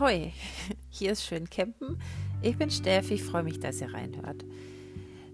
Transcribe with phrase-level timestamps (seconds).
[0.00, 0.32] Ahoi,
[0.88, 2.00] hier ist schön campen.
[2.40, 4.46] Ich bin Steffi, ich freue mich, dass ihr reinhört.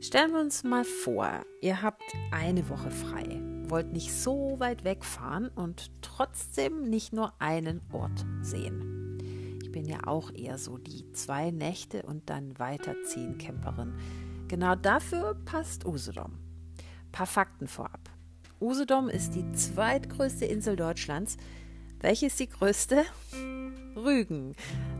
[0.00, 2.02] Stellen wir uns mal vor, ihr habt
[2.32, 9.20] eine Woche frei, wollt nicht so weit wegfahren und trotzdem nicht nur einen Ort sehen.
[9.62, 13.94] Ich bin ja auch eher so die zwei Nächte und dann weiterziehen Camperin.
[14.48, 16.40] Genau dafür passt Usedom.
[17.12, 18.10] Paar Fakten vorab.
[18.60, 21.36] Usedom ist die zweitgrößte Insel Deutschlands.
[22.00, 23.04] Welche ist die größte?
[23.96, 24.54] Rügen.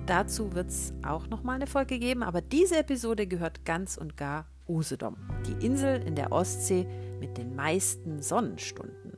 [0.06, 4.46] Dazu wird es auch nochmal eine Folge geben, aber diese Episode gehört ganz und gar
[4.68, 6.86] Usedom, die Insel in der Ostsee
[7.20, 9.16] mit den meisten Sonnenstunden.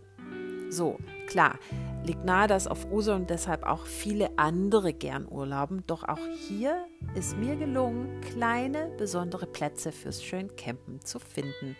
[0.70, 1.58] So, klar,
[2.04, 6.84] liegt nahe, dass auf Usedom deshalb auch viele andere gern urlauben, doch auch hier
[7.14, 11.76] ist mir gelungen, kleine besondere Plätze fürs schön Campen zu finden.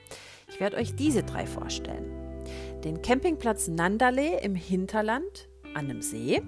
[0.49, 2.11] Ich werde euch diese drei vorstellen.
[2.83, 6.43] Den Campingplatz Nandale im Hinterland an einem See,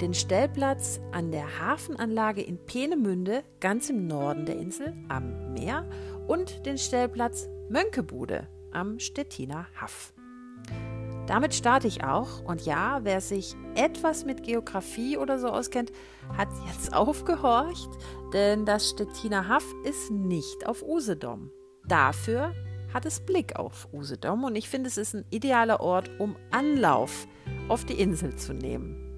[0.00, 5.88] den Stellplatz an der Hafenanlage in Peenemünde, ganz im Norden der Insel, am Meer,
[6.28, 10.12] und den Stellplatz Mönkebude am Stettiner Haff.
[11.26, 12.42] Damit starte ich auch.
[12.44, 15.92] Und ja, wer sich etwas mit Geografie oder so auskennt,
[16.36, 17.90] hat jetzt aufgehorcht,
[18.32, 21.50] denn das Stettiner Haff ist nicht auf Usedom.
[21.86, 22.54] Dafür
[22.94, 27.26] hat es Blick auf Usedom und ich finde, es ist ein idealer Ort, um Anlauf
[27.68, 29.08] auf die Insel zu nehmen.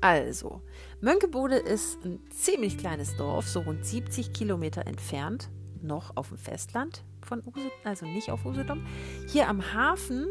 [0.00, 0.62] Also,
[1.00, 5.50] Mönkebude ist ein ziemlich kleines Dorf, so rund 70 Kilometer entfernt,
[5.82, 8.86] noch auf dem Festland von Usedom, also nicht auf Usedom.
[9.28, 10.26] Hier am Hafen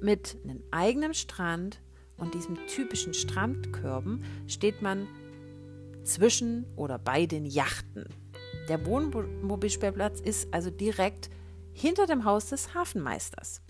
[0.00, 1.80] mit einem eigenen Strand
[2.16, 5.08] und diesem typischen Strandkörben steht man
[6.04, 8.06] zwischen oder bei den Yachten.
[8.68, 11.30] Der Wohnmobilstellplatz ist also direkt
[11.72, 13.60] hinter dem Haus des Hafenmeisters.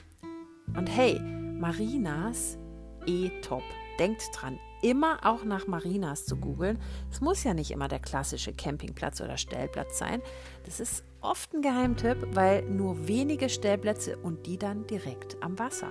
[0.77, 2.59] Und hey, Marinas
[3.07, 3.63] E-Top.
[3.99, 6.79] Denkt dran, immer auch nach Marinas zu googeln.
[7.11, 10.23] Es muss ja nicht immer der klassische Campingplatz oder Stellplatz sein.
[10.65, 15.91] Das ist oft ein Geheimtipp, weil nur wenige Stellplätze und die dann direkt am Wasser.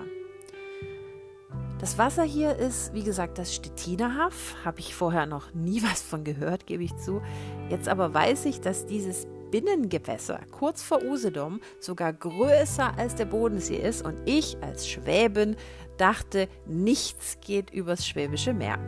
[1.80, 4.54] Das Wasser hier ist, wie gesagt, das Stettiner Haff.
[4.64, 7.22] Habe ich vorher noch nie was von gehört, gebe ich zu.
[7.68, 13.76] Jetzt aber weiß ich, dass dieses Binnengewässer kurz vor Usedom sogar größer als der Bodensee
[13.76, 15.56] ist und ich als Schwäbin
[15.96, 18.78] dachte, nichts geht übers Schwäbische Meer.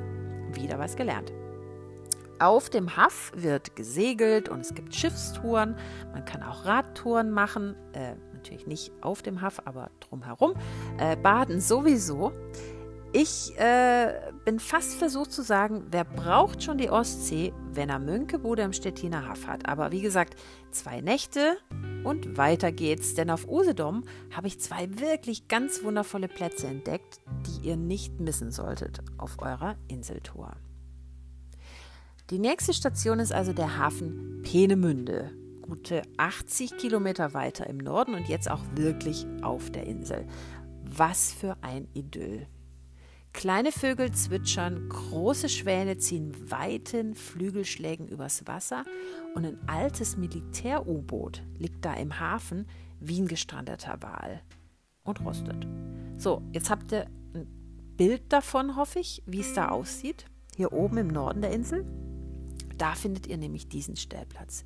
[0.52, 1.32] Wieder was gelernt.
[2.38, 5.76] Auf dem Haff wird gesegelt und es gibt Schiffstouren.
[6.12, 7.76] Man kann auch Radtouren machen.
[7.92, 10.54] Äh, natürlich nicht auf dem Haff, aber drumherum.
[10.98, 12.32] Äh, baden sowieso.
[13.14, 18.62] Ich äh, bin fast versucht zu sagen, wer braucht schon die Ostsee, wenn er Mönkebude
[18.62, 19.68] im Stettiner Haff hat.
[19.68, 20.34] Aber wie gesagt,
[20.70, 21.58] zwei Nächte
[22.04, 27.68] und weiter geht's, denn auf Usedom habe ich zwei wirklich ganz wundervolle Plätze entdeckt, die
[27.68, 30.56] ihr nicht missen solltet auf eurer Inseltour.
[32.30, 38.30] Die nächste Station ist also der Hafen Peenemünde, gute 80 Kilometer weiter im Norden und
[38.30, 40.26] jetzt auch wirklich auf der Insel.
[40.82, 42.46] Was für ein Idyll!
[43.32, 48.84] Kleine Vögel zwitschern, große Schwäne ziehen weiten Flügelschlägen übers Wasser
[49.34, 52.66] und ein altes Militär-U-Boot liegt da im Hafen
[53.00, 54.42] wie ein gestrandeter Wal
[55.02, 55.66] und rostet.
[56.18, 57.46] So, jetzt habt ihr ein
[57.96, 60.26] Bild davon, hoffe ich, wie es da aussieht.
[60.54, 61.86] Hier oben im Norden der Insel.
[62.76, 64.64] Da findet ihr nämlich diesen Stellplatz.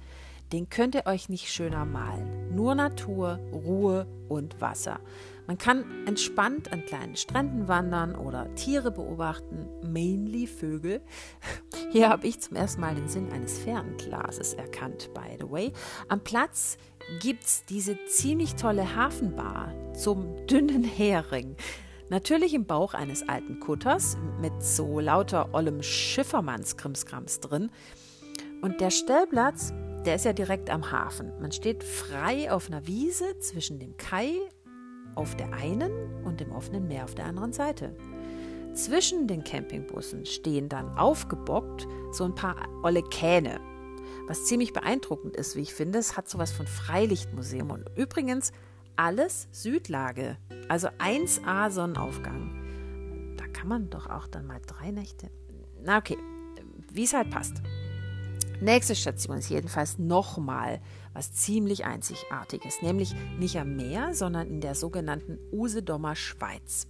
[0.52, 2.54] Den könnt ihr euch nicht schöner malen.
[2.54, 5.00] Nur Natur, Ruhe und Wasser.
[5.46, 11.00] Man kann entspannt an kleinen Stränden wandern oder Tiere beobachten, mainly Vögel.
[11.92, 15.72] Hier habe ich zum ersten Mal den Sinn eines Fernglases erkannt, by the way.
[16.08, 16.78] Am Platz
[17.20, 21.56] gibt es diese ziemlich tolle Hafenbar zum dünnen Hering.
[22.08, 27.70] Natürlich im Bauch eines alten Kutters mit so lauter ollem Schiffermannskrimskrams drin.
[28.62, 29.72] Und der Stellplatz
[30.06, 31.32] der ist ja direkt am Hafen.
[31.40, 34.34] Man steht frei auf einer Wiese zwischen dem Kai
[35.16, 37.96] auf der einen und dem offenen Meer auf der anderen Seite.
[38.74, 43.58] Zwischen den Campingbussen stehen dann aufgebockt so ein paar olle Kähne.
[44.28, 48.52] Was ziemlich beeindruckend ist, wie ich finde, es hat sowas von Freilichtmuseum und übrigens
[48.96, 50.36] alles Südlage,
[50.68, 53.34] also 1A Sonnenaufgang.
[53.38, 55.30] Da kann man doch auch dann mal drei Nächte.
[55.82, 56.18] Na okay,
[56.92, 57.62] wie es halt passt.
[58.60, 60.80] Nächste Station ist jedenfalls nochmal
[61.12, 66.86] was ziemlich Einzigartiges, nämlich nicht am Meer, sondern in der sogenannten Usedomer Schweiz.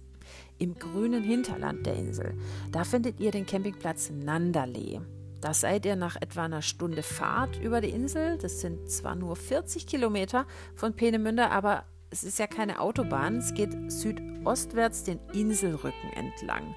[0.57, 2.37] Im grünen Hinterland der Insel.
[2.71, 5.01] Da findet ihr den Campingplatz Nanderlee.
[5.41, 8.37] Da seid ihr nach etwa einer Stunde Fahrt über die Insel.
[8.37, 13.37] Das sind zwar nur 40 Kilometer von Peenemünde, aber es ist ja keine Autobahn.
[13.37, 16.75] Es geht südostwärts den Inselrücken entlang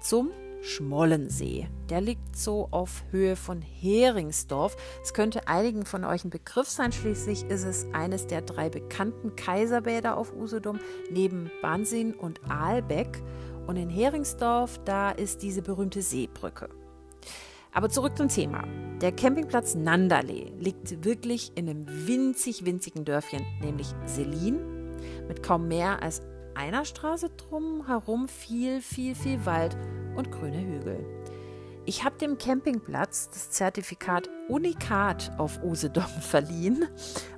[0.00, 0.30] zum
[0.62, 1.68] Schmollensee.
[1.90, 4.76] Der liegt so auf Höhe von Heringsdorf.
[5.02, 6.92] Es könnte einigen von euch ein Begriff sein.
[6.92, 10.78] Schließlich ist es eines der drei bekannten Kaiserbäder auf Usedom
[11.10, 13.22] neben Bansin und Aalbeck.
[13.66, 16.68] Und in Heringsdorf, da ist diese berühmte Seebrücke.
[17.72, 18.64] Aber zurück zum Thema.
[19.00, 24.58] Der Campingplatz Nandale liegt wirklich in einem winzig, winzigen Dörfchen, nämlich Selin,
[25.26, 26.22] mit kaum mehr als
[26.54, 29.76] einer Straße drum herum viel, viel, viel Wald
[30.16, 31.04] und grüne Hügel.
[31.84, 36.86] Ich habe dem Campingplatz das Zertifikat Unikat auf Usedom verliehen,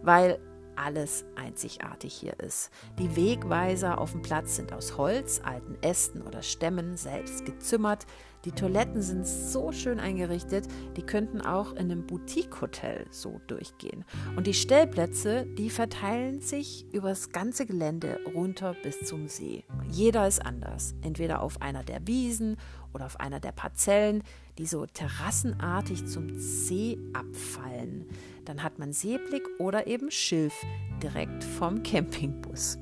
[0.03, 0.39] weil
[0.77, 2.71] alles einzigartig hier ist.
[2.99, 8.07] Die Wegweiser auf dem Platz sind aus Holz, alten Ästen oder Stämmen selbst gezimmert.
[8.45, 14.05] Die Toiletten sind so schön eingerichtet, die könnten auch in einem Boutique-Hotel so durchgehen.
[14.37, 19.65] Und die Stellplätze, die verteilen sich übers ganze Gelände runter bis zum See.
[19.89, 22.59] Jeder ist anders, entweder auf einer der Wiesen
[22.93, 24.23] oder auf einer der Parzellen,
[24.59, 28.07] die so terrassenartig zum See abfallen.
[28.45, 30.55] Dann hat man Seeblick oder eben Schilf
[31.03, 32.79] direkt vom Campingbus.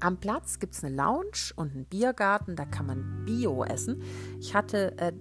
[0.00, 4.02] Am Platz gibt es eine Lounge und einen Biergarten, da kann man Bio essen.
[4.40, 5.12] Ich hatte äh,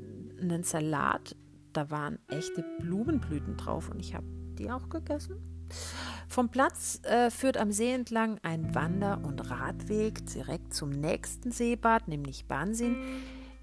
[0.42, 1.36] einen Salat,
[1.71, 4.25] da waren echte Blumenblüten drauf und ich habe
[4.57, 5.38] die auch gegessen.
[6.27, 12.07] Vom Platz äh, führt am See entlang ein Wander- und Radweg direkt zum nächsten Seebad,
[12.07, 12.97] nämlich Bansin.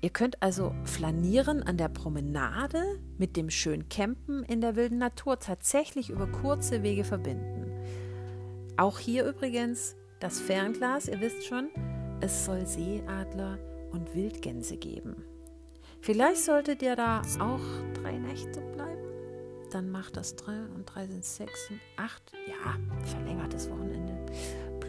[0.02, 5.38] Ihr könnt also flanieren an der Promenade mit dem schönen Campen in der wilden Natur
[5.38, 7.70] tatsächlich über kurze Wege verbinden.
[8.76, 11.68] Auch hier übrigens das Fernglas, ihr wisst schon,
[12.20, 13.58] es soll Seeadler
[13.92, 15.22] und Wildgänse geben.
[16.00, 17.60] Vielleicht solltet ihr da auch
[17.94, 19.06] drei Nächte bleiben.
[19.70, 22.32] Dann macht das drei und drei sind sechs und acht.
[22.48, 24.18] Ja, verlängertes Wochenende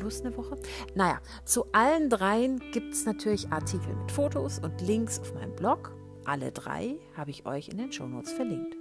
[0.03, 0.57] plus eine Woche.
[0.95, 5.95] Naja, zu allen dreien gibt es natürlich Artikel mit Fotos und Links auf meinem Blog.
[6.25, 8.75] Alle drei habe ich euch in den Shownotes verlinkt.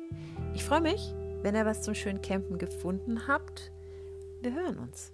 [0.53, 3.71] Ich freue mich, wenn ihr was zum schönen Campen gefunden habt.
[4.41, 5.13] Wir hören uns.